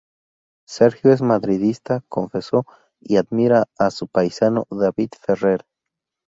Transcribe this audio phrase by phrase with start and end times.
[0.67, 2.65] Sergio es madridista confeso
[2.99, 5.63] y admira a su paisano David Ferrer.